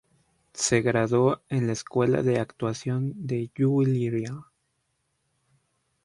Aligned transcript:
Se 0.55 0.81
graduó 0.81 1.43
en 1.47 1.67
la 1.67 1.73
escuela 1.73 2.23
de 2.23 2.39
actuación 2.39 3.13
Juilliard. 3.55 4.45